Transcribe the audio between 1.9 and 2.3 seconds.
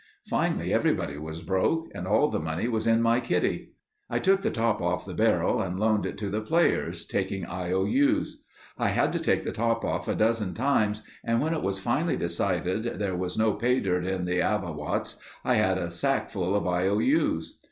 and all